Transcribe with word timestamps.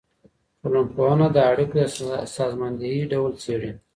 ټولنپوهنه 0.61 1.27
د 1.35 1.37
اړيکو 1.51 1.75
د 1.79 1.81
سازماندهۍ 2.35 2.97
ډول 3.11 3.31
څېړي. 3.43 3.71